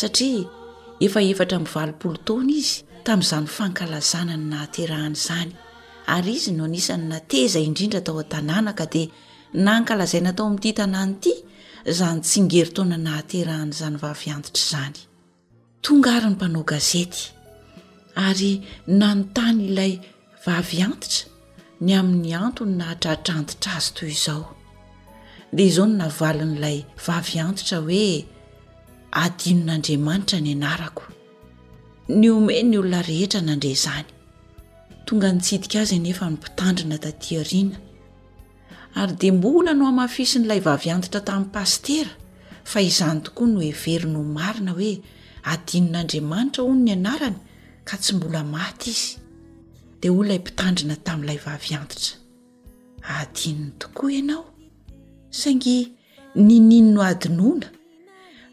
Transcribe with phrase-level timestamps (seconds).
[0.00, 0.44] satria
[1.06, 5.50] efaefatra mi valopolo taona izy tamin'izany fankalazana ny nahaterahana zany
[6.14, 9.08] ary izy no anisany nateza indrindra tao a-tanànaka dia
[9.64, 11.32] na nkalazaina atao amin'ity tanàny ity
[11.98, 14.96] zany tsingery tona nahaterahany izany vaviantitra zany
[15.84, 17.22] tonga ary ny mpanao gazety
[18.28, 18.52] ary
[19.00, 19.92] nanontany ilay
[20.46, 21.26] vaviantitra
[21.84, 24.44] ny amin'ny antony nahatratrantitra azy toy izao
[25.56, 28.04] dia izao no navalin'ilay vaviantitra hoe
[29.18, 31.02] adinon'andriamanitra ny anarako
[32.18, 34.06] ny ome ny olona rehetra nandre zany
[35.06, 37.78] tonga nitsidika azy nefa nympitandrina tatyariana
[39.00, 42.12] ary di mbola no hamafisin'ilay vaviantitra tamin'ny pastera
[42.70, 44.92] fa izany tokoa no heveri no marina hoe
[45.52, 47.38] adinon'andriamanitra o no ny anarany
[47.88, 49.08] ka tsy mbola maty izy
[50.00, 52.12] dia olona y mpitandrina tamin'lay vavianitra
[53.18, 54.44] adnony tokoa ianao
[55.40, 55.76] saingy
[56.48, 57.68] ninin no adinoana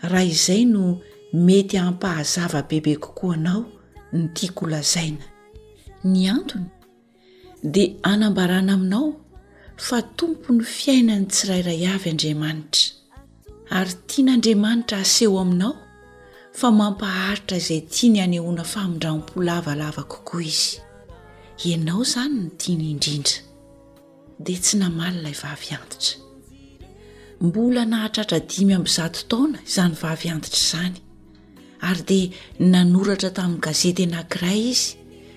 [0.01, 0.99] raha izay no
[1.33, 3.65] mety hampahazava bebe kokoa anao
[4.13, 5.25] ny tiakolazaina
[6.03, 6.65] ny antony
[7.63, 9.13] dia anambarana aminao
[9.77, 12.87] fa tompo ny fiainany tsirairay avy andriamanitra
[13.77, 15.73] ary tian'andriamanitra aseho aminao
[16.59, 20.71] fa mampaharitra izay tia ny anehoana famindraom-polaavalava kokoa izy
[21.67, 23.35] ianao izany ny tiany indrindra
[24.45, 26.26] dia tsy namalina ivavy antitra
[27.41, 30.95] mbola nahatratra dimy ambzato taona izany vavy antitra izany
[31.87, 32.33] ary dia
[32.73, 34.89] nanoratra tamin'ny gazety nankiray izy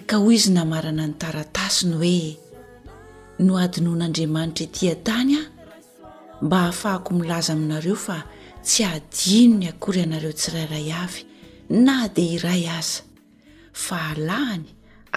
[0.09, 2.23] ka hoy izy namarana ny taratasiny hoe
[3.45, 5.47] no adinoho n'andriamanitra itia tany ah
[6.45, 8.19] mba hahafahako milaza aminareo fa
[8.67, 11.21] tsy adino ny akory anareo tsirairay avy
[11.85, 13.01] na dia iray aza
[13.85, 14.65] fa alahany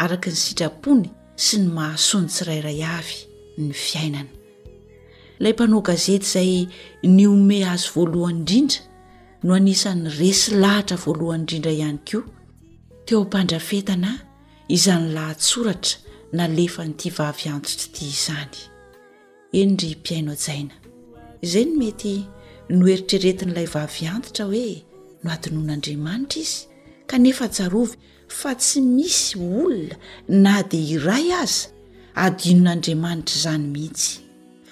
[0.04, 1.08] araka ny sitrapony
[1.46, 3.16] sy ny mahasoany tsirairay avy
[3.62, 4.32] ny fiainany
[5.44, 6.68] lay mpanao gazety izay
[7.04, 8.80] ny ome azy voalohany indrindra
[9.44, 12.24] no anisan'ny resy lahatra voalohany indrindra ihany koa
[13.06, 14.12] teo ampandrafetana
[14.76, 15.98] izany lahytsoratra
[16.38, 18.58] nalefa nyiti vaviantitra iti izany
[19.60, 20.76] enidry mpiaino jaina
[21.46, 22.14] iza ny mety
[22.76, 24.68] no heritrereti n'ilay vaviantitra hoe
[25.24, 26.58] no adinon'andriamanitra izy
[27.12, 27.96] kanefa jarovy
[28.40, 30.00] fa tsy misy olona
[30.46, 31.64] na dia iray aza
[32.26, 34.23] adinon'andriamanitra izany mihitsy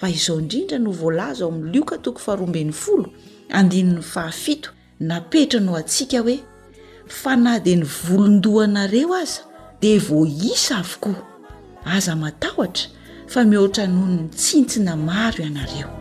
[0.02, 3.06] fa izao indrindra no voalaza ao amin'ny lioka toko faroamben'ny folo
[3.50, 4.70] andinin'ny fahafito
[5.06, 6.38] napetra no atsika hoe
[7.06, 9.40] fa na dia ny volondohanareo aza
[9.80, 11.22] dia voahisa avokoa
[11.86, 12.86] aza matahotra
[13.28, 15.98] fa mihoatra nohono ny tsintsina maro ianareonbibo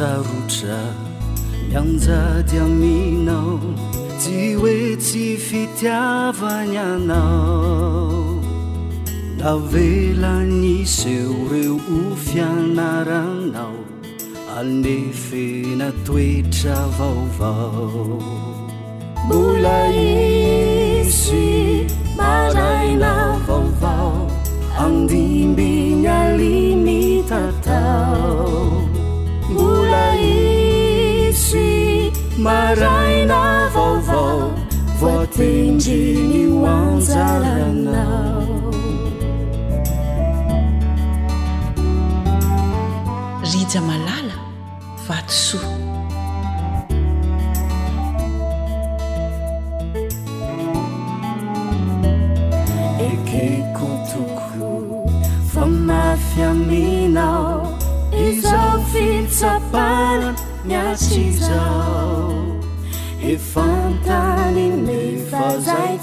[0.00, 0.78] sarotra
[1.50, 3.52] mi anjatiaminao
[4.20, 8.24] sy hoe tsy fitiavany anao
[9.42, 13.76] navelanniseo reo o fianaranao
[14.58, 15.48] anefe
[15.80, 18.39] na toetra vaovao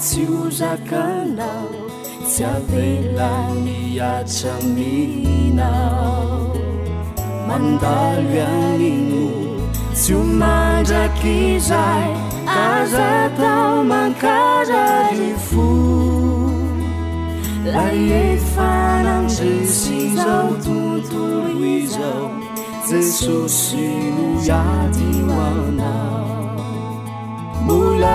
[0.00, 1.70] ci orakanao
[2.24, 6.54] si avela miatraminao
[7.46, 9.28] mandaroanino
[10.00, 12.10] sy o mandraky izay
[12.70, 15.66] azatao mankarai fo
[17.72, 22.24] la lefaranjesi zao tontono izao
[22.88, 26.64] jesosy no iadi oanao
[27.68, 28.14] ola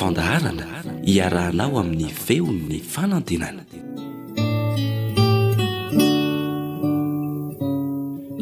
[0.00, 0.66] fandaharana
[1.10, 3.62] hiarahnao amin'ny feon'ny fanandinana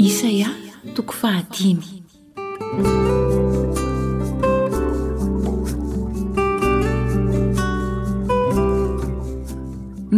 [0.09, 0.51] isaia
[0.97, 1.89] toko fahadiny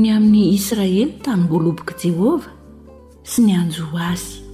[0.00, 2.50] ny amin'ny israely tainm-boalobokai jehovah
[3.32, 4.47] sy ny anjo azy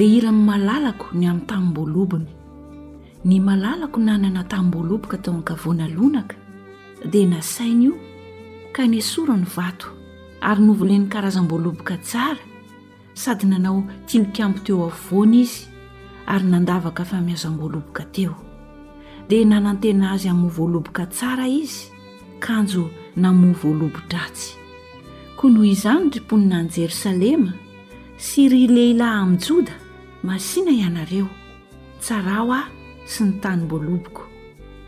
[0.00, 2.28] di ira ny malalako ny amin'ny tamim-boalobony
[3.28, 6.36] ny malalako nanana tamimboaloboka tao ankavoanalonaka
[7.12, 7.94] dia nasaina io
[8.72, 9.88] ka nyasorony vato
[10.40, 12.40] ary novolen'ny karazam-boaloboka tsara
[13.12, 15.68] sady nanao tilikaampo teo avoana izy
[16.32, 18.32] ary nandavaka famihazam-boaloboka teo
[19.28, 21.84] dia nanantena azy aminvoaloboka tsara izy
[22.44, 22.88] kanjo
[23.20, 24.52] namoavoalobotra atsy
[25.36, 27.52] koa noho izany trimponina ny jerosalema
[28.26, 29.76] sy ry lehilahy amin'ny joda
[30.22, 31.28] masina ianareo
[32.00, 32.68] tsara ho aho
[33.08, 34.26] sy ny tanymboaloboko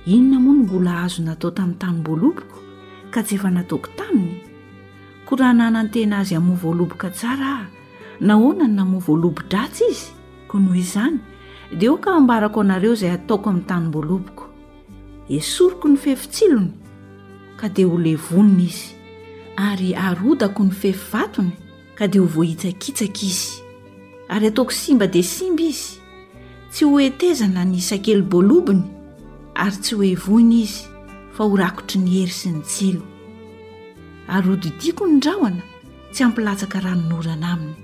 [0.05, 2.56] inona moa ny mbola azo natao tamin'ny tanymboaloboko
[3.11, 4.36] ka tsy efa nataoko taniny
[5.24, 7.67] korananantena azy amvoaloboka tsara ah
[8.20, 10.12] nahoana no na mvoalobo dratsy izy
[10.48, 11.17] ko noho izany
[11.72, 14.44] de o ka ambarako anareo izay ataoko amin'ny tanymboaloboko
[15.32, 16.72] esoriko ny fefitsilony
[17.56, 18.93] ka dia ho levonina izy
[19.56, 21.53] ary arodako ny fefivatony
[21.96, 23.61] ka dia ho voahitsakitsaka izy
[24.32, 26.01] ary ataoko simba dia simba izy
[26.72, 28.82] tsy hoetezana ny sakely boalobony
[29.62, 30.84] ary tsy hoevoina izy
[31.36, 33.03] fa horakotry ny hery sy ny jilo
[34.32, 35.62] ary hodidiako ny drahona
[36.12, 37.77] tsy ampilatsaka ramonorana aminy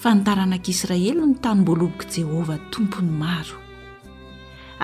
[0.00, 3.56] fa nitaranak'israely no tany boalobokai jehovah tompony maro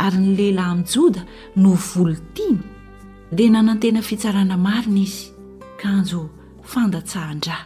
[0.05, 1.23] ary ny lehilahy min'ny joda
[1.63, 2.61] no volo tiny
[3.37, 5.27] dia nanantena fitsarana marina izy
[5.81, 6.21] kanjo
[6.73, 7.57] fandatsahandra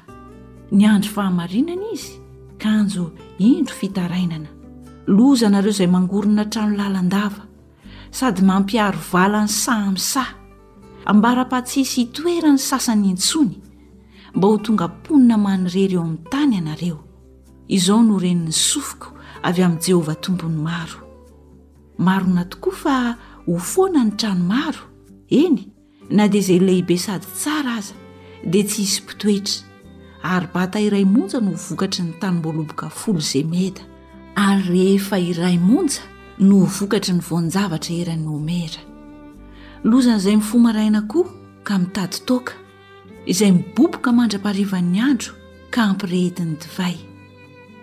[0.77, 2.23] ny andro fahamarinana izy
[2.67, 4.49] anjo indro fitarainana
[5.07, 7.43] lozanareo izay mangorona trano lalandava
[8.11, 10.31] sady mampiaro valan'ny sa amn'ny say
[11.11, 13.55] ambara-pa tsy hisy itoerany sasany intsony
[14.35, 16.99] mba ho tonga mponina manorery eo amin'ny tany ianareo
[17.69, 19.09] izao no renin'ny sofoko
[19.49, 20.99] avy amin'i jehovah tompony maro
[22.07, 22.95] marona tokoa fa
[23.47, 24.83] ho foana ny tranomaro
[25.29, 25.61] eny
[26.17, 27.95] na dia izay lehibe sady tsara aza
[28.51, 29.65] dia tsy hisy mpitoetra
[30.25, 33.45] aybata iray monja no vokatry ny tanymboloboka folo z ea
[34.35, 36.01] ay ehea iay onja
[36.39, 41.25] no vokatry ny vonjavatra ern'yenaymifomaaina ka
[42.17, 42.41] ia
[43.37, 45.31] iay miboboka mandrapaharivan'nyandro
[45.75, 46.97] ka ampirehetiny divay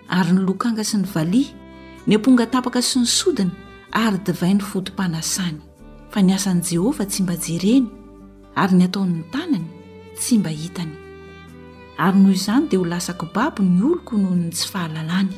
[0.09, 1.47] ary nylokanga sy ny valia
[2.07, 3.51] ny amponga tapaka sy ny sodiny
[3.93, 5.57] ary divay ny fotom-panasany
[6.09, 7.87] fa ny asan'n'jehova tsy mba jereny
[8.57, 9.67] ary nyatao'ny tanany
[10.17, 11.00] tsy mba hitany
[12.01, 15.29] ary noho izany dia ho lasakobabo ny oloko noho ny tsy fahalalàny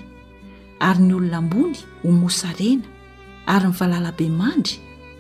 [0.88, 1.78] ary ny olonaambony
[2.08, 2.88] homosarena
[3.54, 4.78] ary nyvalalabe mandry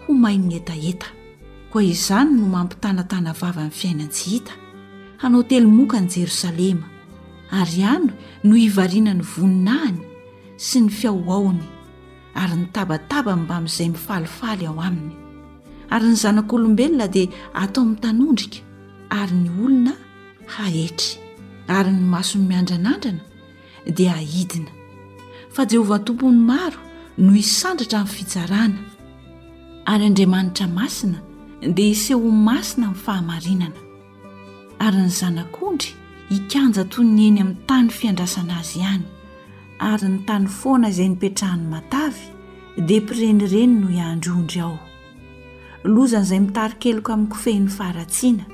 [0.07, 1.09] homain nyetaeta
[1.71, 4.53] koa izany no mampitanatana vavany fiainan-tsyhita
[5.21, 6.87] hanao telo moka any jerosalema
[7.59, 8.09] ary ano
[8.47, 9.99] no ivarinany voninahiny
[10.67, 11.59] sy ny fiahoaony
[12.41, 15.11] ary ny tabataba mbami'izay mifalifaly ao aminy
[15.93, 17.27] ary ny zanak'olombelona dia
[17.63, 18.57] atao amin'nytanondrika
[19.21, 19.93] ary ny olona
[20.55, 21.19] hahetry
[21.67, 23.23] ary ny masony miandranandrana
[23.95, 24.71] dia ahidina
[25.53, 26.79] fa jehovah tompony maro
[27.23, 28.79] no isandratra min'ny fitsarana
[29.93, 31.19] ary andriamanitra masina
[31.75, 33.79] dia isehon masina amin'ny fahamarinana
[34.85, 35.91] ary ny zanak'ondry
[36.31, 39.05] hikanja toy ny eny amin'ny tany fiandrasana azy ihany
[39.91, 42.25] ary ny tany foana izay nipetrahany matavy
[42.87, 44.75] dia mpirenyreny noo iandry ondry ao
[45.93, 48.45] lozan' izay mitarikeloko amin'ny kofehin'ny faharatsiana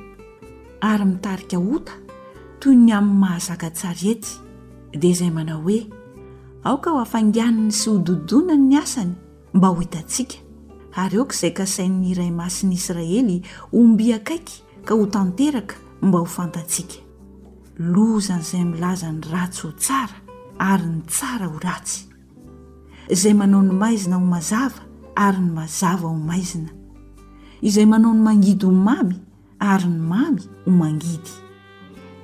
[0.92, 1.94] ary mitarika ota
[2.60, 4.32] toy ny amin'ny mahazaka tsari ety
[5.00, 5.78] dia izay manao hoe
[6.70, 9.14] aoka ho afanganiny sy hododonany ny asany
[9.56, 10.38] mba ho hitatsika
[11.04, 13.38] ary oka izay ka sain'ny iray masiny israely
[13.74, 15.76] hombi akaiky ka ho tanteraka
[16.08, 17.00] mba ho fantatsika
[17.94, 20.18] lozan' izay milazany ratsy ho tsara
[20.72, 22.02] ary ny tsara ho ratsy
[23.14, 24.82] izay manao ny maizina ho mazava
[25.28, 26.72] ary ny mazava ho maizina
[27.68, 29.16] izay manao ny mangidy ho mamy
[29.72, 31.48] ary ny mamy ho mangidy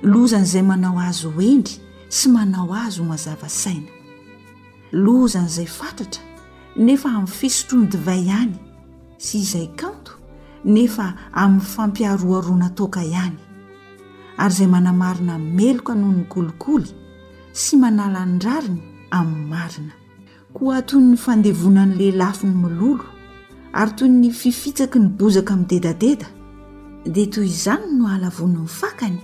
[0.02, 1.78] lozan'izay manao azo hoendry
[2.10, 3.88] sy manao azy o mazavasaina
[4.92, 6.22] lozan' izay fatratra
[6.76, 8.52] nefa amin'ny fisotrony divay ihany
[9.18, 10.12] sy izay kanto
[10.64, 13.36] nefa amin'ny fampiaroaroana toka ihany
[14.36, 16.88] ary izay manamarina meloka noho ny kolokoly
[17.52, 18.82] sy manala nyrariny
[19.18, 19.94] amin'ny marina
[20.54, 23.04] koa toyy ny fandevonan'lelafi ny milolo
[23.72, 26.28] ary toyy ny fifitsaky ny bozaka min'ny dedadeda
[27.14, 29.20] dia toy izany no alavony ny fakany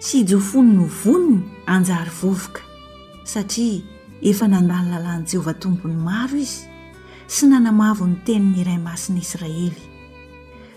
[0.00, 2.62] syjofony novonony anjary vovoka
[3.26, 3.80] satria
[4.30, 6.60] efa nandrano lalan'i jehovah tompon'ny maro izy
[7.26, 9.72] sy nanamavo ny teniny iray masin'ny israely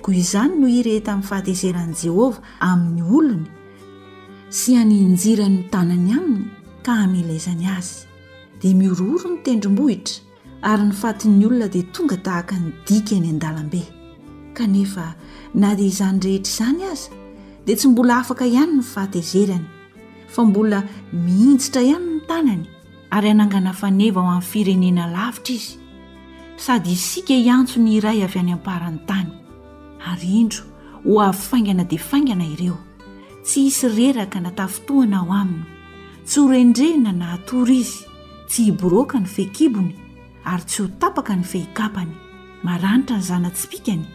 [0.01, 3.45] koa izany no i reheta amin'ny fahatezerani jehovah amin'ny olony
[4.59, 6.49] sy any injiranny tanany aminy
[6.85, 8.01] ka amilaizany azy
[8.61, 10.21] dia miorooro ny tendrombohitra
[10.71, 13.81] ary ny fatyn'ny olona dia tonga tahaka nydikany an-dalambe
[14.57, 15.07] kanefa
[15.53, 17.20] na dia izany rehetra izany aza
[17.65, 19.67] dia tsy mbola afaka ihany ny fahatezerany
[20.33, 20.81] fa mbola
[21.13, 22.65] mihinsitra ihany ny tanany
[23.13, 25.77] ary anangana faneva ho amin'ny firenena lavitra izy
[26.61, 29.29] sady isika hiantsony iray avy any amparany tany
[30.09, 30.65] ary indro
[31.05, 32.77] ho avy faingana dia faingana ireo
[33.45, 35.65] tsy hisireraka natafotohana ao aminy
[36.25, 38.03] tsy horendrehina na hatory izy
[38.49, 39.93] tsy hiboroaka ny fekibony
[40.49, 42.09] ary tsy ho tapaka ny fehikapany
[42.63, 44.05] maranitra ny zanatsipikany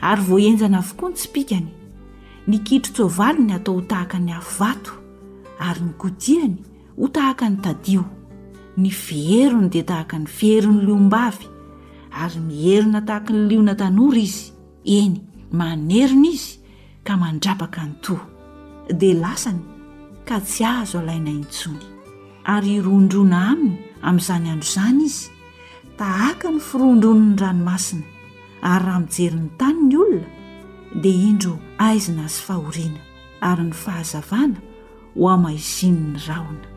[0.00, 1.68] ary voaenjana vokoa ny tsimpikany
[2.50, 4.92] ny kitro tsoavaliny atao ho tahaka ny avovato
[5.66, 6.56] ary nygodiany
[6.98, 8.02] ho tahaka ny tadio
[8.80, 11.46] ny veerony dia tahaka ny vierin'ny liom-bavy
[12.22, 14.46] ary nierina tahaka ny liona tanora izy
[14.98, 15.18] eny
[15.58, 16.52] manerina izy
[17.06, 18.22] ka mandrapaka nytoa
[19.00, 19.62] dia lasany
[20.26, 21.84] ka tsy azo alaina intsony
[22.54, 23.76] ary irondrona aminy
[24.08, 25.28] amin'izany andro izany izy
[26.00, 28.04] tahaka ny firondrono ny ranomasiny
[28.70, 30.37] ary raha mijerin'ny tany ny olona
[30.94, 33.00] dia indro aizina azy fahoriana
[33.50, 34.62] ary ny fahazavana
[35.18, 36.67] ho amaiziany ny rahona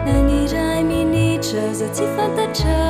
[0.06, 2.80] naniray minitra za tsy fantatra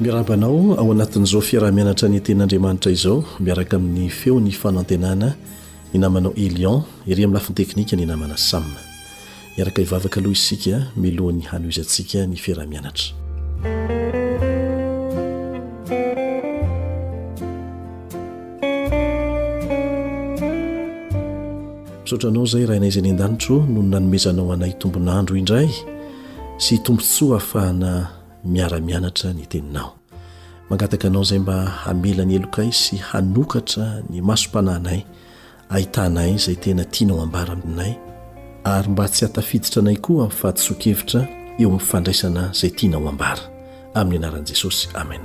[0.00, 5.34] miarabanao ao anatin'izao fiaraha-mianatra ny tenandriamanitra izao miaraka amin'ny feon'ny fano antenana
[5.92, 8.78] ni namanao elion ire aminylafiny teknika ny namana sama
[9.58, 13.18] miaraka ivavaka aloha isika milohany hano izaantsika ny fiarahamianatra
[22.12, 25.68] soatra anao zay rahainay izayny an-danitro nony nanomezanao anay tombonandro indray
[26.58, 28.10] sy tombontsoa ahafahana
[28.44, 29.92] miara-mianatra ny teninao
[30.70, 35.00] mangataka anao zay mba hamela ny elokay sy hanokatra ny masom-pananay
[35.72, 37.92] ahitanay zay tena tiana ao ambara nay
[38.64, 41.28] ary mba tsy hatafiditra anay koa ami'ny fahatisokevitra eo
[41.68, 43.40] amin'nyfandraisana zay tiana ho ambara
[43.98, 45.22] amin'ny anaran'i jesosy amen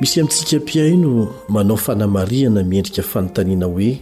[0.00, 4.00] misy amintsika mpiaino manao fanamariana miendrika fanontaniana hoe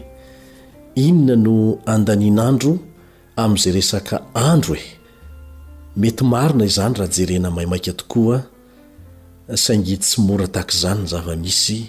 [0.94, 2.78] inona no andanian'aandro
[3.37, 4.85] amin'izay resaka andro e
[5.96, 8.42] mety marina izany raha jerena maimaika tokoa
[9.54, 11.87] saingy tsy mora taka izany ny zava-misy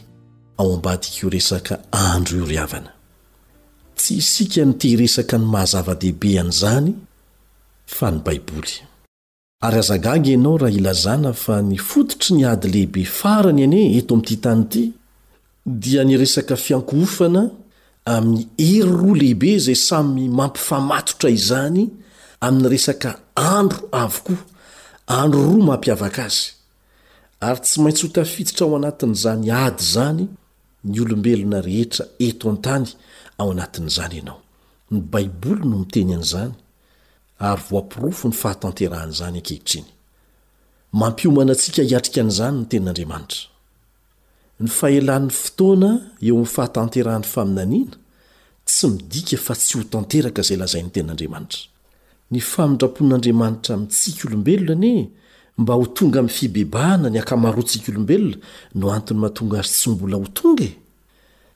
[0.58, 2.91] ao ambadika o resaka andro iory havana
[3.96, 6.93] tsy isika ny te resaka ny mahazava-dehibe ianyizany
[7.86, 8.87] fa ny baiboly
[9.65, 14.63] ary azagaga ianao raha ilazana fa nifototry ny ady lehibe farany ane eto amyty tany
[14.72, 14.84] ty
[15.65, 17.41] dia niresaka fiankofana
[18.13, 18.26] am
[18.58, 21.84] hery ro lehibe zay samy mampifamatotra izany
[22.46, 24.41] aminy resaka andro avokoa
[25.22, 26.43] andro ro mampiavaka azy
[27.48, 30.24] ary tsy maintsy ho tafititra ao anatiny zany ady zany
[30.89, 32.86] ny olombelona rehetra eto an-tany
[33.41, 34.39] ao anatin' izany ianao
[34.91, 36.54] ny baibol nomiteyanzany
[45.04, 47.95] lantoana eo amiy fahatanterahany faminaniana
[48.67, 51.60] tsy midika fa tsy ho tanteraka zay lazainy ten'andriamanitra
[52.32, 54.93] ny famindrapon'andriamanitra amitsika olombelolo ane
[55.58, 58.36] mba ho tonga amiy fibebaana ny akamaroantsika olombelona
[58.76, 60.76] no antony mahatonga azy tsy o mbola ho tonga e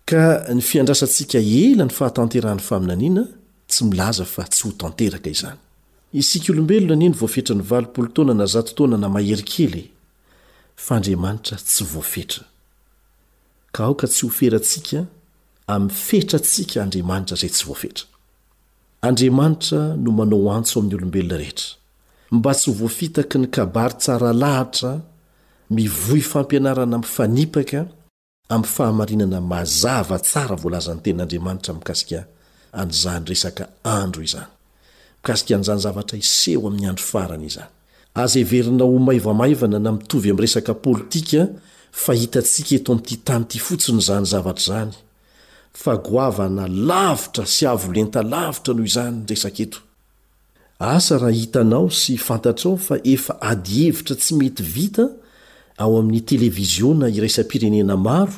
[0.09, 0.19] ka
[0.55, 3.23] ny fiandraantsika ela ny fahatanterahany faminaniana
[3.69, 5.59] tsy milaza fa tsy ho tanteraka izany
[6.13, 9.89] isika olombelona nie ny voafetra ny vapolo taoana na zatotaoana na mahery kely
[10.85, 12.43] fa andriamanitra tsy voafetra
[13.75, 14.99] ka oka tsy ho fera atsika
[15.73, 18.05] amifetra atsika andriamanitra zay tsy voafetra
[19.07, 21.67] andriamanitra no manao antso amin'ny olombelona rehetra
[22.35, 24.91] mba tsy hovoafitaky ny kabary tsara lahatra
[25.75, 27.81] mivoy fampianarana mifanipaka
[28.53, 32.19] amiy fahamarinana mazava tsara voalazany tenyandriamanitra mikasika
[32.81, 33.63] anzahny resaka
[33.99, 34.45] andro izany
[35.23, 37.69] kasika n'zany zavatra iseo amin'ny andro farany izany
[38.23, 41.41] aza verina homaivamaivana namitovy ami'yresaka politika
[42.03, 44.91] fa hitaantsika eto anty tany ty fotsiny zany zavatra zany
[45.81, 49.79] fa goavana lavitra sy avolenta lavitra noho izany nresak eto
[50.95, 55.05] asa raha hitanao sy fantatra ao fa efa ady evitra tsy mety vita
[55.83, 58.37] ao amin'ny televiziona iraisam-pirenena maro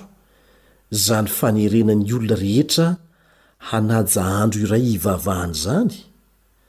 [1.05, 2.87] zany fanerenany olona rehetra
[3.69, 5.97] hanaja handro iray hivavahan' zany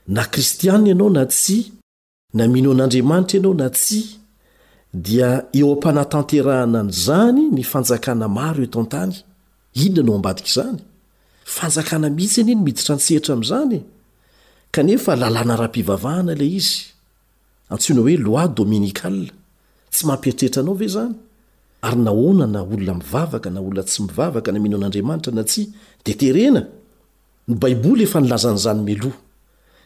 [0.09, 1.73] na kristiana ianao na tsy
[2.35, 4.01] na mino an'andriamanitra ianao na tsy
[5.07, 9.15] dia eo ampanatanterahana an'zany ny fanjakana maro eto atany
[9.75, 10.81] inona nao ambadika zany
[11.57, 13.79] fanjakana mihitsy any iny miditrantsetra am'zany
[14.77, 16.79] ea lalàna raha-pivavahana lay izy
[17.73, 19.19] antsonao hoe loi dôminikal
[19.93, 21.15] tsy mampitretra anao ve zany
[21.83, 25.63] ary naona na olona mivavaka na olona tsy mivavaka na mino n'andriamanitra na tsy
[26.05, 26.61] deeena
[27.49, 29.11] ny baibolyefanilazan'zanymlo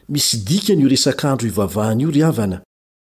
[0.09, 2.61] misy dikany io resaka andro hivavahany io ry havana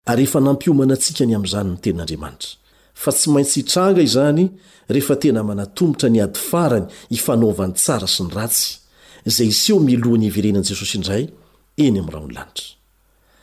[0.05, 2.49] ary efa nampiomana antsika ny amin'izany nytenin'andriamanitra
[2.93, 4.49] fa tsy maintsy hitranga izany
[4.89, 8.77] rehefa tena manatomotra ni ady farany hifanaovany tsara sy ny ratsy
[9.25, 11.25] zay seho milohany iverenan'i jesosy indray
[11.85, 12.67] eny amin'rah on lanitra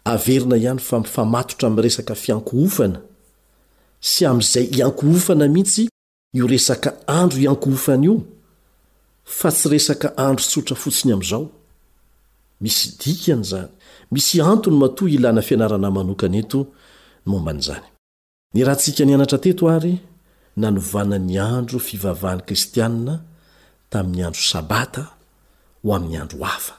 [0.04, 2.98] averina ihany fa mifamatotra ami'y resaka fiankohofana
[4.10, 5.88] sy am'izay hiankoofana mihitsy
[6.38, 8.16] io resaka andro iankoofana io
[9.38, 11.42] fa tsy resaka andro sotra fotsinyam'zao
[12.60, 13.68] misy dikany zany
[14.10, 16.60] misy antony matoh ilana fianarana manokana eto
[17.26, 17.86] nmomban'zany
[18.54, 19.94] ny rahantsika ny anatra teto ary
[20.62, 23.14] nanovanany andro fivavahan'ny kristianna
[23.92, 25.02] tamin'ny andro sabata
[25.84, 26.74] ho amin'ny andro hafa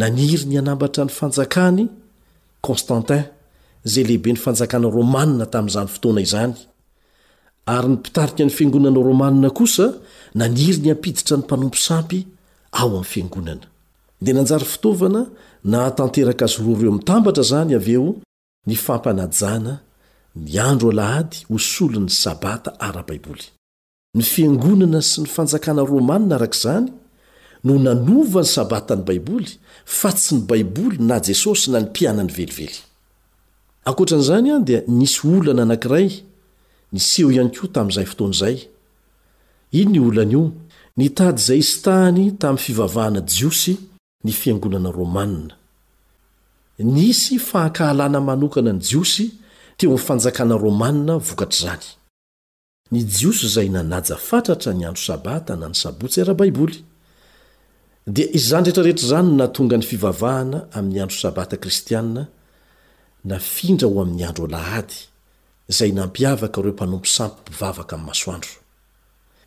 [0.00, 1.82] naniry ny anambatra ny fanjakany
[2.66, 3.22] konstantin
[3.92, 6.54] zay lehibeny fanjakany romanna tamin'izany fotoana izany
[7.74, 9.86] ary ny mpitarika ny fiangonany romanna kosa
[10.38, 12.18] na niry ny ampiditra ny mpanompo sampy
[12.80, 13.66] ao amin'ny fiangonana
[14.24, 15.22] dia nanjary fitovana
[15.72, 18.06] naatanteraka azo roireo mitambatra zany av eo
[18.68, 19.74] nifampanajana
[20.44, 23.46] niandro alahady hosolony sabata ara baiboly
[24.16, 26.88] ny fiangonana sy ny fanjakana romanna arakazany
[27.64, 29.50] no nanova ny sabata ny baiboly
[29.98, 32.74] fa tsy ny baiboly na jesosy na nimpianany velively
[33.88, 36.08] ankoatranizany any dia nisy olana anankiray
[36.94, 38.56] niseho iany kioa tamyzay fotoany zay
[39.80, 40.42] ino ny olany io
[40.96, 43.74] nitady zay isy tany tami fivavahana jiosy
[46.84, 49.30] nisy fahankahalana manokana ny jiosy
[49.76, 51.84] teo amy fanjakana romanna vokatr' zany
[52.92, 56.76] ny jiosy zay nanaja fatratra ny andro sabata na ny sabotsyra baiboly
[58.14, 62.22] dia izanyrehtraretra zany na tonga ny fivavahana amin'ny andro sabata kristiaina
[63.30, 64.98] nafindra ho amin'ny andro lahady
[65.76, 68.52] zay nampiavaka iro mpanompo sampy mpivavaka am'y masoandro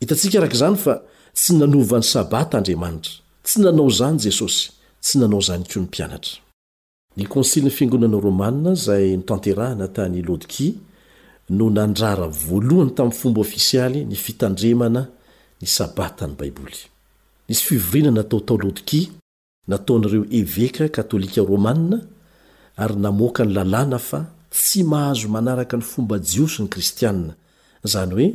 [0.00, 0.94] hitantsika araka izany fa
[1.38, 3.14] tsy nanova n'ny sabata andriamanitra
[3.46, 4.62] tsy nanao zany jesosy
[5.02, 6.38] tsy nanao zany ko nypianatra
[7.16, 10.66] ny konsilyny fiangonana romana zay nitanterahana tany lodki
[11.58, 15.02] no nandrara voalohany tam fomba ofisialy nifitandremana
[15.60, 16.80] ny sabatany baiboly
[17.48, 19.00] nisy fivoriana nataotao lodki
[19.70, 21.98] nataon'ireo eveka katolika romanna
[22.82, 24.18] ary namoakany lalàna fa
[24.56, 27.32] tsy mahazo manaraka ny fomba jiosony kristiaina
[27.92, 28.28] zany oe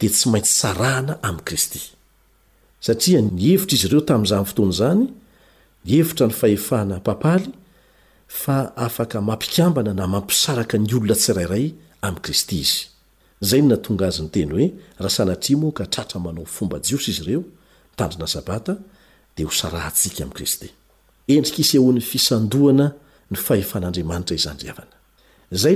[0.00, 1.80] de tsy maintsy sarahana am' kristy
[2.80, 5.04] satria ny evitra izy ireo tami'zany fotonyzany
[5.98, 7.46] eitra ny faefanapapaly
[8.42, 11.66] fa afaka mampikambana na mampisaraka ny olona tsirairay
[12.06, 12.78] ami' kristy izy
[13.48, 14.66] zayno natonga azy ny teny hoe
[15.04, 17.42] rasanatri mo ka htratra manao fomba jiosy izy ireo
[17.90, 18.74] mitandrina ny sabata
[19.36, 20.70] de ho sarahntsika am' kristy
[21.34, 22.92] endrikis n'ny fadoana
[23.30, 23.56] ny 'ra
[25.50, 25.72] zaa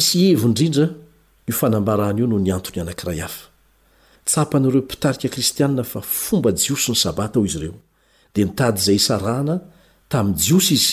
[0.00, 0.86] sisy evo indrindra
[1.50, 3.44] ifaambaan'io no nyantony ananiray afa
[4.28, 7.74] tsaanyireo mpitarika kristianna fa fomba jiosy ny sabata ao izy ireo
[8.34, 9.54] dia nitady izay sarahana
[10.12, 10.92] tami'y jiosy izy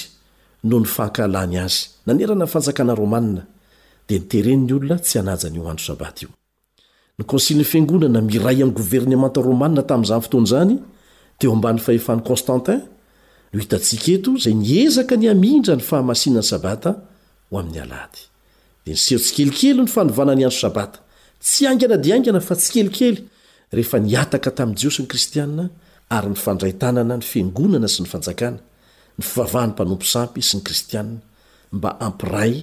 [0.70, 3.42] no ny fankahlany azy nanerana ny fanjakana romanna
[4.08, 6.30] dia nitereny olona tsy anajany o andro sabaty io
[7.20, 10.76] nyknsili'ny fiangonana miray amin'ny governemanta romanna tamin'izany fotoanyzany
[11.40, 12.82] teo ambany fahefahn'ny constantin
[13.54, 16.92] no hitantsika eto zay niezaka ny amindra ny fahamasinany sabata
[17.50, 18.20] ho amin'ny alady
[18.84, 21.00] dia nseho tsikelikely ny fanovanany aso sabata
[21.44, 23.20] tsy aingana di aingana fa tsy kelikely
[23.76, 25.64] rehefa niataka tamin' jio sy ny kristianna
[26.16, 28.60] ary ny fandraitanana ny fingonana sy ny fanjakana
[29.18, 31.18] ny fivavahan'ny mpanompo sampy sy ny kristianna
[31.76, 32.56] mba ampiray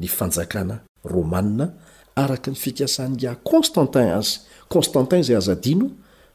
[0.00, 0.76] ny fanjakana
[1.14, 1.66] romanna
[2.22, 4.36] araky ny fikasan' a constantin azy
[4.72, 5.86] constantin zay azadino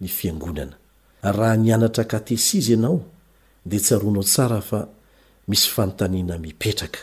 [0.00, 0.76] ny fiangonana
[1.22, 3.00] raha nyanatra katesizy ianao
[3.64, 4.88] de tsyaroanao sara fa
[5.48, 6.98] misy fanotaniana mipetraka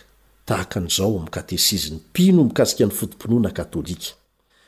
[0.46, 4.14] tahaka an'izao amikatesiziny mpino mikasika ny fotomponoana katôlika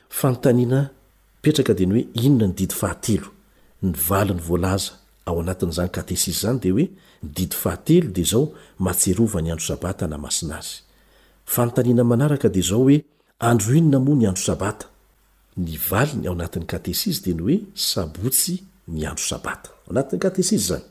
[0.09, 0.89] fantaniana
[1.43, 3.27] miperaka de ny hoe inona ny didy fahatelo
[3.83, 4.91] ny vali ny voalaza
[5.25, 6.85] ao anatin'zany katesizy zany de hoe
[7.23, 13.05] ny didy fahatelo de zao matserova ny andro sabata na masina azyfantannamanaraka de zao oe
[13.39, 14.85] androinona moa ny andro sabata
[15.57, 18.55] ny valiny ao anatin'ny katesizy de ny hoe sabotsy
[18.91, 20.83] ny andro sabata ao anatin'ny katesiz zany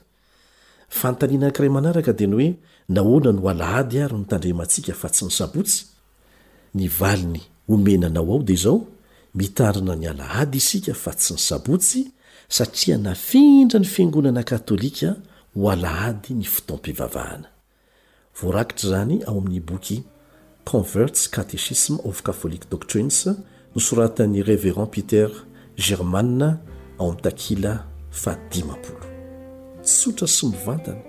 [1.01, 2.49] fantaninankiray manaraka di ny hoe
[2.97, 5.81] nahoana ny h alahady ary ny tandremantsika fa tsy ny sabotsy
[6.81, 8.77] ny valiny omena anao ao de zao
[9.39, 12.01] mitarina ny alahady isika fa tsy ny sabotsy
[12.57, 15.09] satria nafindra ny fiangonana katôlika
[15.55, 17.49] ho alahady ny fotoam-pivavahana
[18.41, 20.03] voarakitra zany ao amin'ny boky
[20.65, 23.29] converts catechisme of catholice doctrines
[23.75, 25.31] nysoratan'ni reverent peter
[25.77, 26.59] germana
[26.99, 29.05] ao ami'nytakila fahdimapolo
[29.83, 31.01] tsotra sy mivantana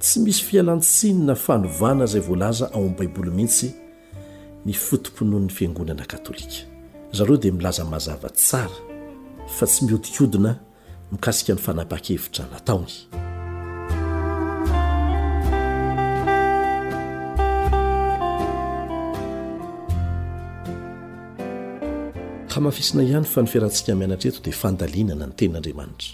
[0.00, 3.70] tsy misy fialantsinina fanovana izay voalaza ao amin'ny baiboly mihitsy
[4.66, 6.64] ny fotomponohan'ny fiangonana katôlika
[7.12, 8.78] zareo dia milaza mazava tsara
[9.56, 10.58] fa tsy mihodikodina
[11.12, 13.23] mikasika ny fanapa-kevitra nataony
[22.54, 26.10] hamahafisina ihany fa ny fiarantsika mianatra eto dia fandalinana ny tenin'andriamanitra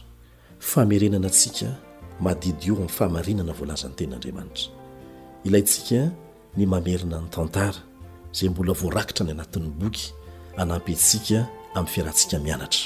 [0.58, 1.66] famerenana antsika
[2.20, 4.64] madidi io amin'ny fahamarinana voalazan'ny tenin'andriamanitra
[5.44, 6.00] ilayntsika
[6.56, 7.80] ny mamerina ny tantara
[8.32, 10.04] izay mbola voarakitra ny anatin'ny boky
[10.58, 11.38] hanampentsika
[11.74, 12.84] amin'ny fiarantsika mianatra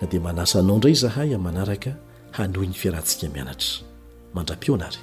[0.00, 1.90] na dia manasanao ndray izahay amin manaraka
[2.36, 3.70] hanohy ny fiarahntsika mianatra
[4.34, 4.98] mandrapo anary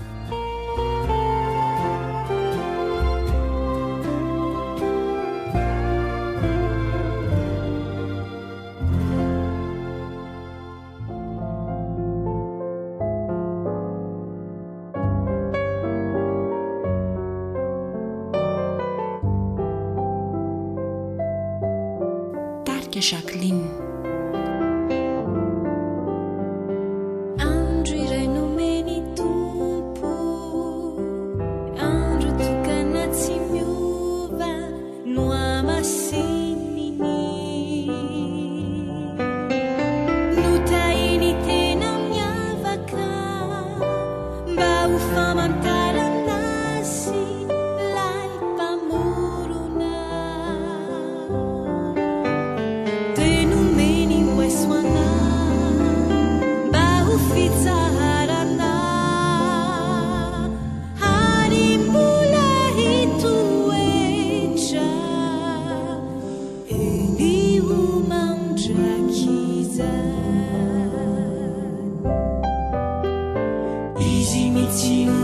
[74.69, 75.18] 轻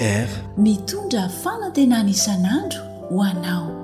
[0.00, 0.28] r
[0.58, 2.80] mitondra fanantena nisan'andro
[3.10, 3.75] ho anao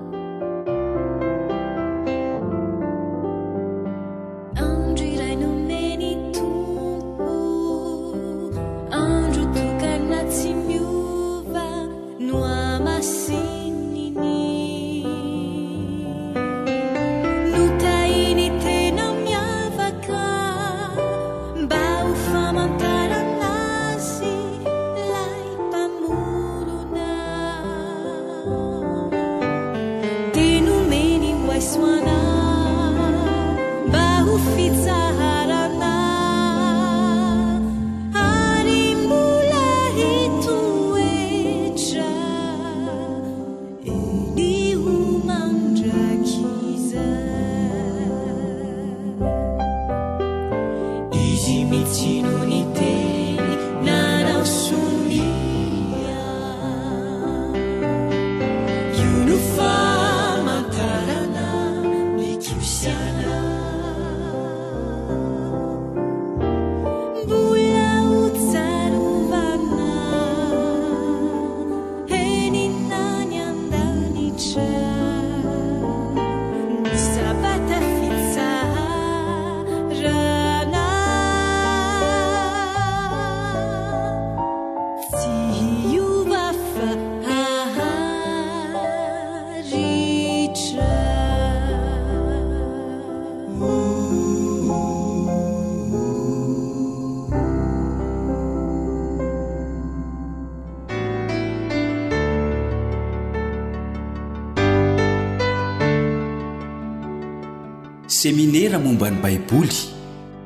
[108.22, 109.78] seminera mombany baiboly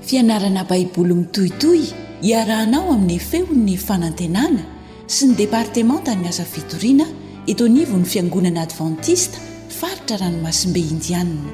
[0.09, 1.83] fianarana baiboly mitohitoy
[2.31, 4.62] iarahanao amin'ny efehon'ny fanantenana
[5.15, 7.05] sy ny departement tany asa fitoriana
[7.53, 9.37] itonivo 'ny fiangonana advantista
[9.79, 11.53] faritra rano masimbe indianna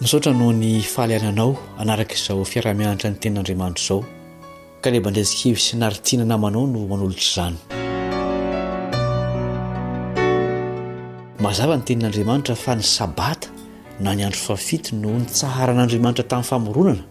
[0.00, 1.50] misaotra no ny fahalyananao
[1.82, 4.02] anaraka izao fiarah-mianitra ny ten'andriamanitro izao
[4.82, 7.69] ka lebandresikivy sy naritiana namanao no manolotraizany
[11.52, 13.50] zava ny tenin'andriamanitra fa ny sabata
[14.00, 17.04] na ny andro fafity no nitsaharan'andriamanitra tamin'ny famoronana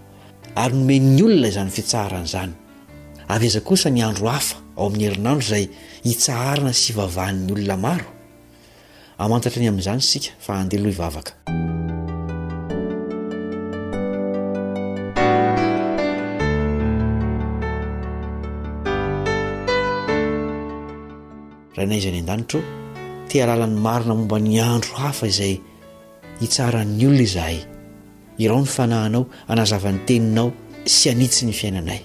[0.56, 2.54] ary nome 'ny olona izany fitsaharan'izany
[3.36, 5.66] avy aza kosa ny andro hafa ao amin'ny herinandro zay
[6.08, 8.08] hitsaharana sy ivavahan'ny olona maro
[9.24, 11.34] amantatra ny amin'izany sika fa andehaloha ivavaka
[21.78, 22.60] rainay izany an-danitro
[23.30, 25.54] tealalan'ny maro na momba ny andro hafa izay
[26.42, 27.58] hitsaran'ny olona izahay
[28.42, 30.50] irao ny fanahanao anazavany teninao
[30.96, 32.02] sy anitsy ny fiainanay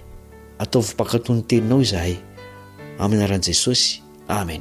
[0.63, 2.15] atao vopakato'ny teninao izahay
[3.05, 3.87] aminarani jesosy
[4.39, 4.61] amen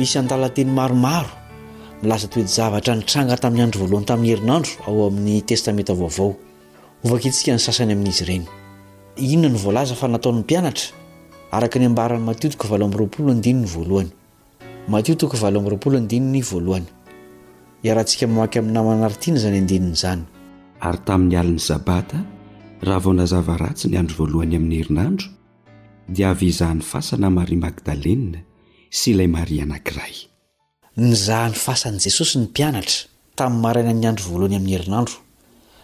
[0.00, 1.28] misy antala teny maromaro
[2.02, 6.30] milaza toejavatra nitranga tamin'ny andro voalohany tamin'ny herinandro ao amin'ny testamenta vaovao
[7.04, 8.44] ovaka itsika ny sasany amin'izy ireny
[9.22, 10.88] inona ny vlaza fa nataon'ny mpianatra
[11.54, 14.10] arka ny ambarany matiotiko vlmroapolo andininy voalohany
[14.92, 16.88] matiotik valaroapoloandinny voalohany
[17.90, 20.22] arahantsika mamaky ainnamanaritiana zanyadnina zany
[20.88, 22.18] ary tamin'ny alin'ny zabata
[22.86, 25.28] raha vaonazavaratsy ny andro voalohany amin'ny herinandro
[26.14, 28.42] dia avy zahan'ny fasana maria magdalea
[28.98, 30.14] sy ilay maria anankiray
[31.04, 32.98] ny zahany fasan' jesosy ny mpianatra
[33.38, 35.16] tamin'ny maraina ny andro voalohany amin'ny herinandro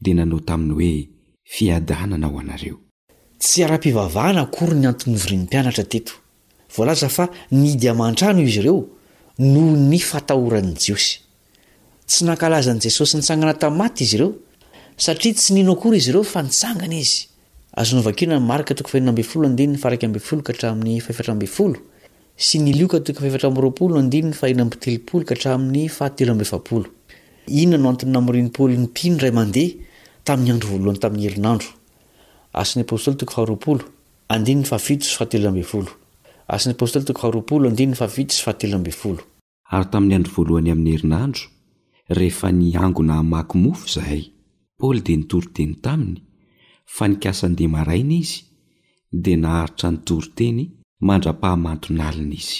[0.00, 1.08] di nanao taminy hoe
[1.54, 2.76] fiadananaho anareo
[3.42, 6.12] tsy ra-pivavahana kory ny anton'ny vorinompianatra teto
[6.74, 8.86] volaza fa ny diaman-trano izy ireo
[9.38, 11.18] noo ny fatahorany jiosy
[12.08, 14.38] tsy nankalazan'jesosy nysangana ta maty izy ireo
[14.96, 16.94] satia tsy nino akory izy ireo fa ntsangana
[27.48, 29.87] iinnanoanamrinolonny ray mandeha
[30.28, 31.06] ary tamin'ny andro voalohany
[40.72, 41.42] amin'ny herinandro
[42.18, 44.22] rehefa ny angona hamaky mofo izahay
[44.78, 46.20] paoly dia nitoryteny taminy
[46.96, 48.38] fa nikasandeamaraina izy
[49.22, 50.62] dia naharitra nitoryteny
[51.08, 52.58] mandra-pahamantonalina izy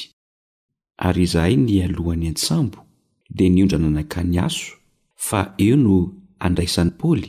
[1.06, 2.78] ary izahay ny alohany an-tsambo
[3.36, 4.66] dia niondrananakany aso
[5.26, 5.96] fa eo no
[6.46, 7.28] andraisan'ny paoly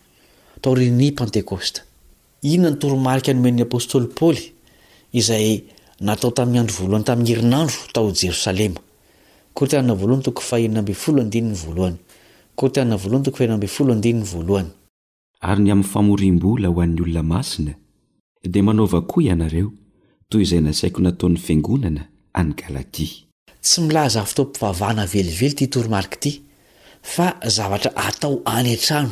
[0.61, 4.45] inona nytoromariky anomen'ny apôstoly paoly
[5.19, 5.61] izay
[6.07, 8.81] natao taminy andro voalohany tamin'ny erinandro tao jerosalema
[9.53, 9.83] koryry
[15.65, 17.71] ny am famorimbola ho an'ny olona masina
[18.51, 19.69] dia manaova koa ianareo
[20.29, 22.03] toy izay nasaiko nataony fiangonana
[22.39, 23.05] any galaty
[23.63, 26.31] tsy milaza fotompivavahana velively ty toromariky ty
[27.13, 27.25] fa
[27.57, 29.11] zavatra atao any atrano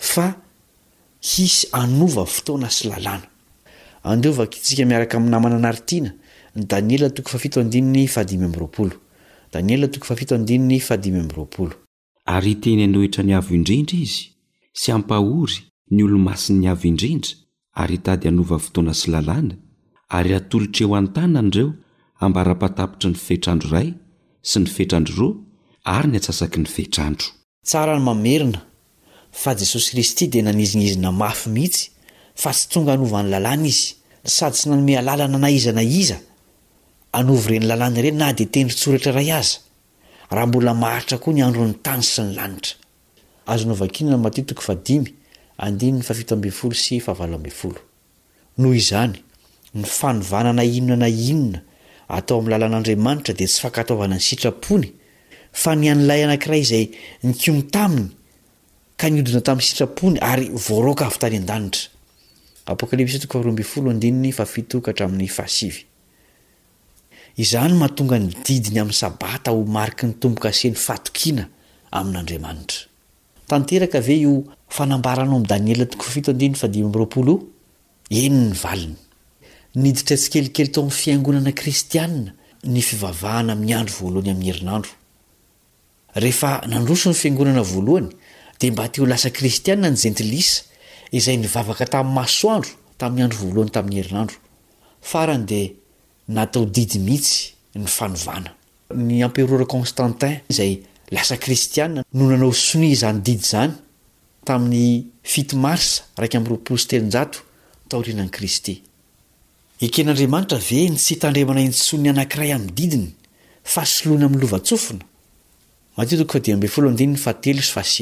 [0.00, 1.50] toaasakska
[5.02, 6.12] akamnamnanatina
[6.56, 7.20] ny danied
[12.26, 14.24] ary teny nohitra ny avo indrindra izy
[14.80, 15.56] sy ampahory
[15.90, 17.32] ny olo-masi'ny avoindrindra
[17.82, 19.54] ary itady hanova fotoana sy lalàna
[20.18, 21.68] ary atolotra eo an-tana anireo
[22.24, 23.90] ambara-patapitry ny fehtrandro iray
[24.50, 25.34] sy ny fetrandro roa
[25.96, 28.60] ary niatsasaky ny fetrandro
[29.32, 31.90] fa jesosy kristy dia nanizinizina mafy mihitsy
[32.34, 36.16] fa tsy tonga hanova ny lalàna izy sady tsy nanome alalana na izana iza
[37.12, 39.58] anovy ireny lalàna ireny na dia tendry tsorahtra ray aza
[40.30, 42.76] raha mbola maritra koa ny androny tany sy ny lanitra
[48.58, 49.12] noho izany
[49.74, 51.60] ny fanovanana inona na inona
[52.08, 54.88] atao amin'ny lalàn'andriamanitra dia tsy fankataovanany sitrapony
[55.52, 56.86] fa ny an'lay anankira izay
[57.22, 58.10] ny kiomo taminy
[59.00, 61.40] ka niodina tamy sitrapony arrka tdt
[67.42, 71.44] izany mahatonga nididiny am sabata ho mariky ny tomboka seny fatokiana
[71.98, 75.74] amn'adriamanitrara e oranm danie
[78.28, 78.96] enyvalny
[79.82, 82.30] niditra tsi kelikely taomny fiangonana kristianna
[82.72, 87.14] ny fivavahana miandro voalohany am'y erinandroson
[88.60, 90.62] de mba teo lasa kristianina ny zentilisa
[91.16, 94.36] izay nivavaka tamin'ny masoandro tamin'ny andro voalohany tamin'ny herinandro
[95.10, 95.60] faany de
[96.36, 97.38] natao didy mihitsy
[97.80, 98.50] ny fanovana
[99.18, 100.72] y ampirora nstantin zay
[101.14, 103.72] lasa kristianna nonanao sin izany did zany
[104.44, 106.98] ta' akm'y raposte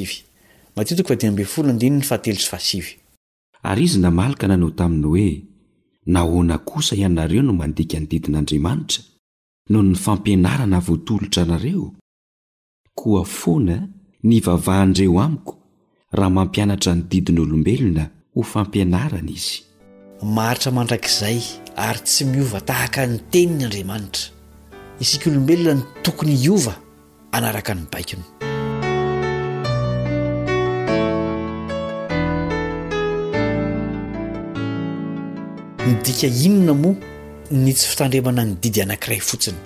[0.06, 0.26] nnt
[3.62, 5.42] ary izy namalaka nanao taminy hoe
[6.06, 9.02] nahoana kosa ianareo no mandika ny didin'andriamanitra
[9.72, 11.86] no ny fampianarana voatolotra anareo
[13.00, 13.76] koa foana
[14.28, 15.52] nivavahandreo amiko
[16.16, 18.04] raha mampianatra ny didin'olombelona
[18.34, 19.54] ho fampianarana izy
[20.36, 21.38] maritra mandrakizay
[21.86, 24.24] ary tsy miova tahaka ny teninyandriamanitra
[25.02, 26.74] isika olombelona ny tokony iova
[27.36, 28.24] anaraka nybaikino
[35.88, 36.94] mydika inona moa
[37.50, 39.56] ny tsy fitandremana ny didy anakiray fotsiny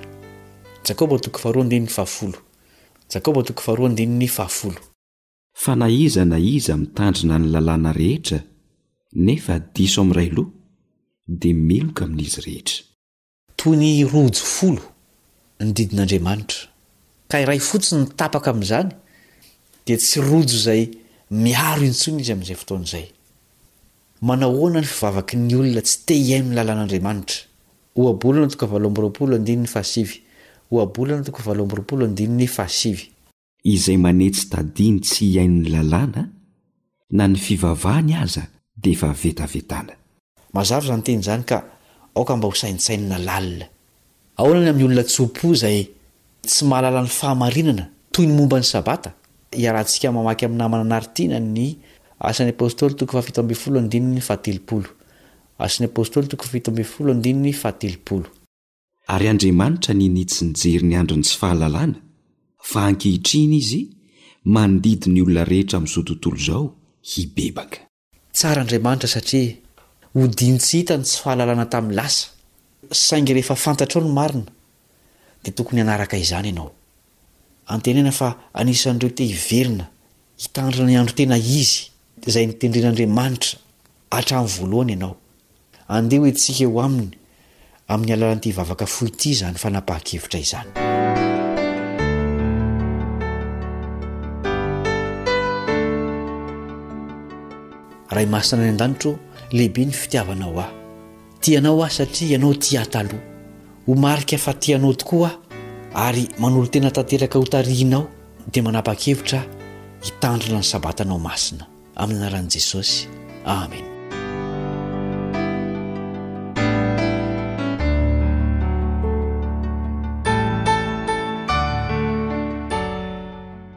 [5.62, 8.39] fa na iza na iza mitandrina ny lalàna rehetra
[9.27, 10.49] nefa diso am ray loh
[11.39, 12.79] di meloka amin'izy rehetra
[13.59, 14.83] toy ny rojo folo
[15.64, 16.64] nididin'andriamanitra
[17.31, 18.91] ka iray fotsiny ntapaka ami'izany
[19.85, 20.83] dia tsy rojo zay
[21.45, 23.07] miaro intsoiny izy ami'izay fotoan'zay
[24.23, 27.37] manao hoana ny fivavaky ny olona tsy te ihaino ny lalàn'andriamanitra
[27.93, 28.68] oaolnatoa
[31.57, 36.23] aoborooloynoaymanetsy tadiny tsy iainony lalàna
[37.16, 38.43] na ny fivavahany aza
[38.83, 41.64] dvetaveayzany k
[42.37, 43.68] mba hosaintsaina'y
[44.39, 44.73] olona o
[49.53, 51.66] yhalan'y ab'yaay nnanaaiany
[59.07, 61.95] ary andriamanitra ninitsinijery ny andriny tsy fahalalàna
[62.70, 63.81] fa ankehitrina izy
[64.45, 66.64] mandidi ny olona rehetra amizao tontolo zao
[67.11, 69.55] hibebakatsaraadiamanitrastia
[70.14, 74.43] ho dinsy hitny sy fahallna tamlassaing ref fantt ao noina
[75.45, 79.85] dtokony anaraka izanyaaoataa anisanreo t hiverina
[80.43, 81.91] hitandri nyadrotena izy
[82.31, 83.59] zay nitendren'andriamanitra
[84.14, 85.14] atramn'ny voalohany ianao
[85.97, 87.09] andeha hoe tsika eho aminy
[87.89, 90.70] amin'ny alalanyity hivavaka fo ity zany fanapaha-kevitra izany
[98.14, 99.18] raha masina any an-danitro
[99.51, 100.70] lehibe ny fitiavanao aho
[101.41, 103.23] tianao aho satria ianao ti ataloha
[103.87, 105.31] ho marika fa tianao tokoa
[105.95, 108.07] ao ary manolo tena tanteraka ho tarianao
[108.53, 109.43] dia manapaha-kevitra
[110.07, 111.66] hitandrina ny sabatanao masina
[112.03, 113.07] a' anarahan' jesosy
[113.46, 113.86] amen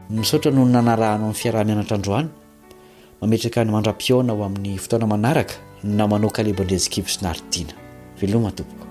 [0.09, 2.28] misaotra nony nanarahno amn'ny fiarahamianatra androany
[3.21, 5.55] mametraka ny mandrapiona o amin'ny fotoana manaraka
[5.97, 7.73] na manao kalebo andresikivy sy naritiana
[8.19, 8.84] veloma topoko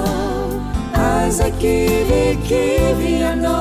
[0.94, 3.56] azakilikily ano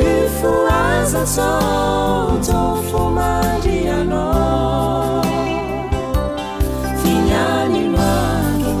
[0.00, 4.26] ifo aza sôtofo mandriano
[7.00, 8.78] finyanymandro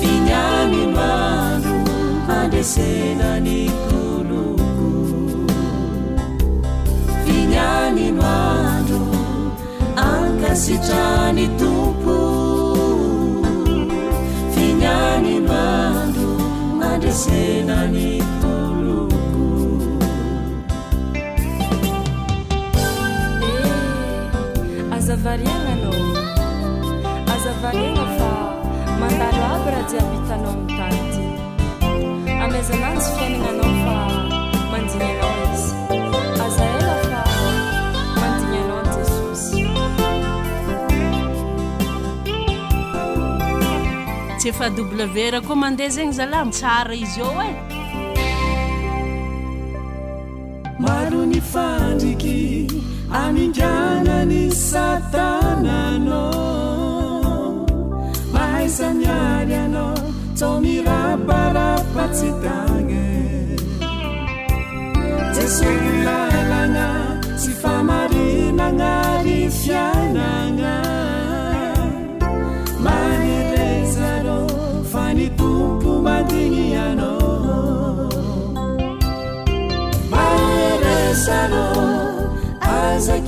[0.00, 1.84] vinyaninano
[2.28, 3.36] mandesena
[10.62, 12.14] sitrany tompo
[14.54, 16.30] finany mandro
[16.80, 18.08] mandresena ny
[18.42, 19.44] toloko
[23.50, 23.66] eh,
[24.96, 26.02] azavariagnanao
[27.34, 28.30] azavariagna fa
[29.00, 31.24] mandalo aby ra jiamitanao mitaji
[32.44, 32.97] amazanay
[44.56, 44.80] fa bw
[45.32, 47.54] ra koa mandeha zegny zalatsara izy ao e eh.
[50.84, 52.40] maro ny fandriky
[53.20, 54.40] amindanany
[54.70, 56.22] satanana
[58.34, 59.94] maisaniary anao
[60.36, 63.08] tso mirabara patsidagne
[65.34, 66.86] tsy solalana
[67.40, 69.17] sy famarinana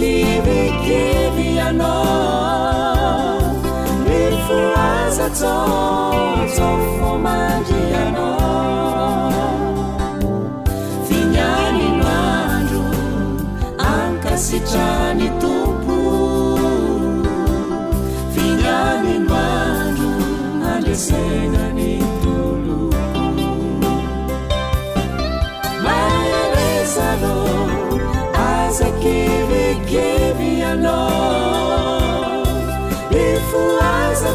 [0.00, 1.94] vivikidi ano
[4.08, 5.52] nifuazato
[6.56, 8.30] sofomandi yano
[11.08, 12.82] vinyaminandu
[14.00, 15.98] ankasicani tupu
[18.34, 20.10] vinyaminandu
[20.74, 21.59] alesena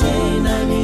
[0.00, 0.83] سنني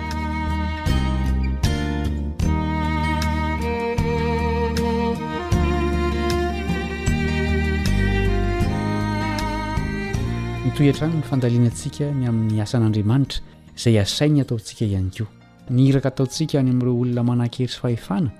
[10.85, 13.41] ia-trano ny fandalianantsika ny amin'ny asan'andriamanitra
[13.77, 18.31] izay asainy hataontsika ihany koa niiraka ataontsika any amin'ireo olona manahan-kery sy fahefana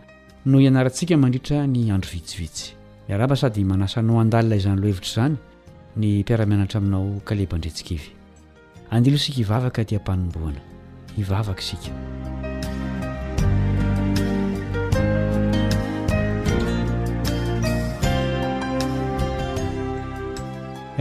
[0.50, 2.74] no hianarantsika mandritra ny andro vitsivitsy
[3.12, 5.38] iaraba sady manasanao an-dalina izany lohevitra izany
[5.98, 8.10] ny mpiaramianatra aminao kalebandretsikevy
[8.90, 10.62] andilo isika hivavaka dia mpanomboana
[11.18, 12.50] hivavaka isika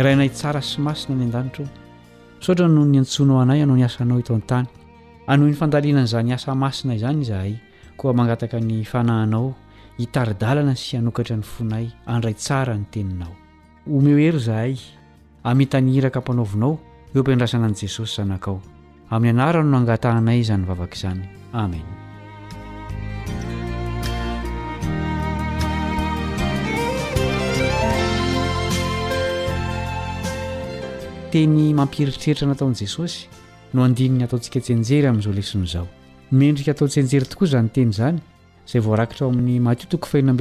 [0.03, 1.67] rainay tsara sy masina ny an-danitro
[2.41, 4.69] sotra noho ny antsonao anay anao ny asanao ito ny tany
[5.29, 7.53] anohoy ny fandalinan'iza ny asa masina izany izahay
[8.01, 9.53] koa mangataka ny fanahanao
[10.01, 13.33] hitaridalana sy hanokatra ny fonay andray tsara ny teninao
[13.85, 14.75] omeho ery zahay
[15.45, 16.73] amitanyhiraka ampanaovinao
[17.13, 18.59] eo ampindrasana n' jesosy zanakao
[19.13, 22.00] amin'ny anarany no angatahanay izany vavaka izany amen
[31.31, 33.29] teny mampieritreritra nataon' jesosy
[33.75, 35.87] no andinny ataontsika tsenjery amin'zao lesin'zao
[36.41, 38.19] mendrika ataotsenjery tokoa zany teny zany
[38.71, 40.41] zay rakira o amin'y h rahatskaanzayt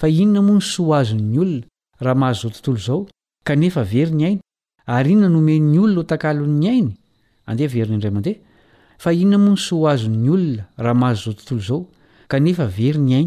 [0.00, 0.70] fa inona moany s
[1.08, 1.66] z'nyolona
[2.06, 3.02] rhahazaotntolzao
[3.46, 4.38] kanefa eryny aiy
[4.96, 7.64] ary inona nome'ny olona tankalo'ny aiyade
[8.28, 8.36] eha
[9.02, 9.58] fa inona moa ny s
[9.94, 11.80] azo'nyolona rahaahazoao tntozao
[12.28, 13.26] kanefa ery ny ay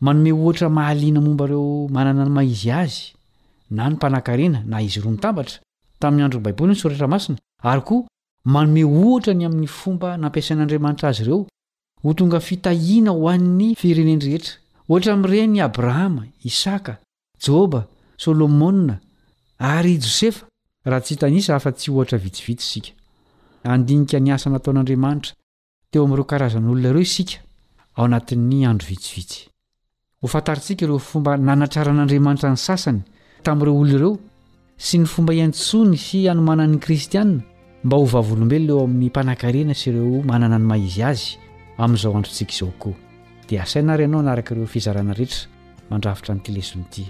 [0.00, 3.12] manome ohatra mahaliana momba ireo manana ny maizy azy
[3.70, 5.60] na ny mpanankarena na izy ro mitabatra
[5.98, 8.06] tamin'ny andro baibol nysoratra masina ary koa
[8.44, 11.46] manome ohatra ny amin'ny fomba nampiasain'andriamanitra azy ireo
[12.02, 14.52] ho tonga fitahiana ho ann'ny firenenrehetra
[14.88, 16.96] ohatra mi'reny abrahama isaka
[17.44, 17.84] jôba
[18.16, 18.98] solomoa
[19.58, 20.46] ary josefa
[20.84, 22.92] raha tsy hitanisa afa tsy ohatra vitsivitsy isika
[23.64, 25.34] andinika ni asanataon'andriamanitra
[25.90, 27.36] teo amin'ireo karazan'olona ireo isika
[27.96, 29.49] ao anatin'ny andro vitsivitsy
[30.22, 33.00] ho fantarintsika ireo fomba nanatraran'andriamanitra ny sasany
[33.44, 34.12] tamin'ireo olo ireo
[34.76, 37.38] sy ny fomba iantsony sy anomanan'ny kristiana
[37.84, 41.24] mba ho vavolombelona eo amin'ny mpanankarena sy ireo manana ny maizy azy
[41.80, 42.92] amin'izao androntsika izao koa
[43.48, 45.48] dia asainary ianao narakaireo fizarana rehetra
[45.88, 47.08] mandrafitra ny tilezon'itia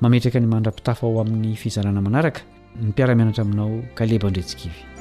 [0.00, 2.42] mametraka ny mandra-pitafa ao amin'ny fizarana manaraka
[2.74, 4.98] ny mpiara-mianatra aminao kaleba ndretsikivy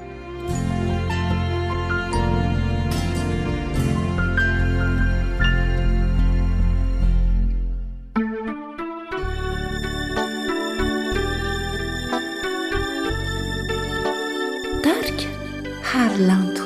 [16.26, 16.57] 狼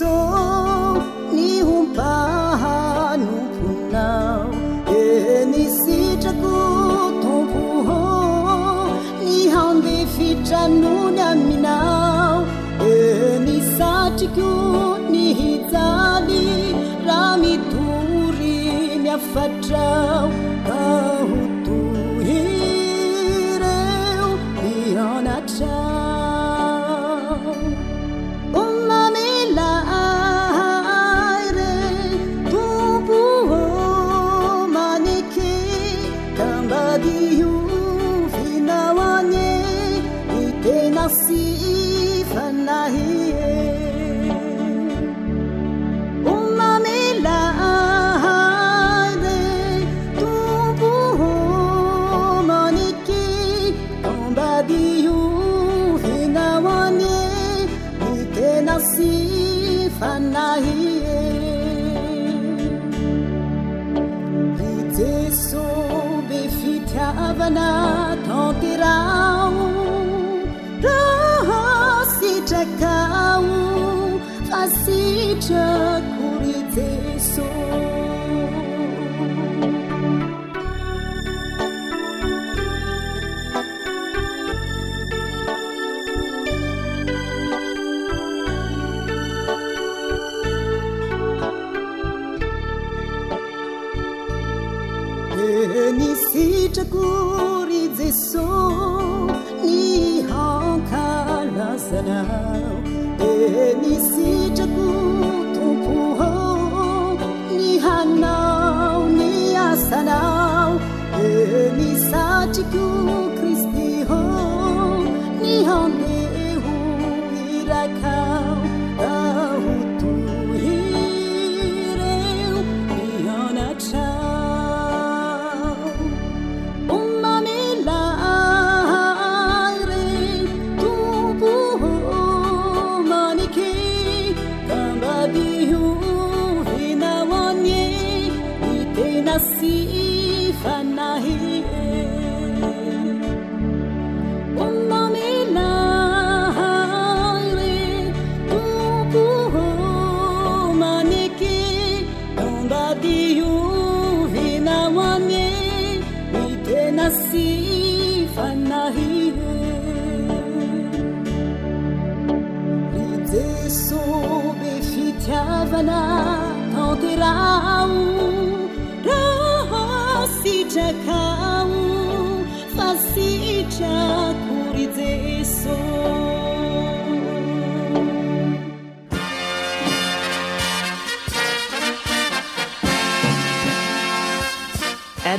[0.00, 0.04] s
[1.32, 1.64] 你
[1.96, 4.46] 把 hnpn
[5.50, 6.42] 你 isi 着 k
[7.20, 7.88] 同不 h
[9.20, 11.57] 你 i 好的 ficnn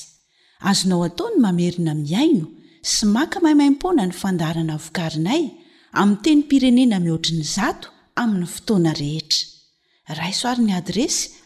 [0.70, 2.46] azonao ataony mamerina miaino
[2.90, 5.42] sy maka mahaimaimpona ny fandaharana vokarinay
[6.00, 7.88] ami teny pirenena mihoatriny zato
[8.20, 9.38] amin'ny fotoana rehetra
[10.20, 11.30] raisoarin'ny adresy